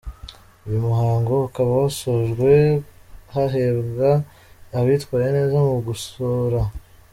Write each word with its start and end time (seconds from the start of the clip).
Uyu 0.65 0.85
muhango 0.87 1.31
ukaba 1.47 1.71
wasojwe 1.81 2.51
hahembwa 3.33 4.09
abitwaye 4.79 5.29
neza 5.37 5.57
mu 5.67 5.77
gusora. 5.87 6.59